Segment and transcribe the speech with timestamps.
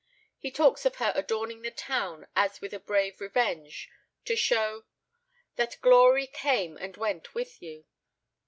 [0.39, 3.87] He talks of her adorning the town as with a brave revenge,
[4.25, 4.85] to show
[5.57, 7.85] "That glory came and went with you."